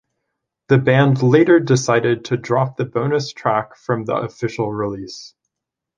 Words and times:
The 0.69 0.79
band 0.79 1.21
later 1.21 1.59
decided 1.59 2.25
to 2.25 2.35
drop 2.37 2.75
the 2.75 2.85
bonus 2.85 3.31
track 3.31 3.75
from 3.75 4.05
the 4.05 4.15
official 4.15 4.71
release. 4.73 5.35